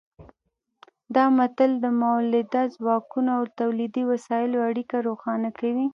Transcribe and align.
دا 1.15 1.25
مثال 1.39 1.71
د 1.83 1.85
مؤلده 2.01 2.61
ځواکونو 2.75 3.29
او 3.39 3.43
تولیدي 3.59 4.03
وسایلو 4.11 4.57
اړیکه 4.69 4.95
روښانه 5.07 5.49
کوي. 5.59 5.85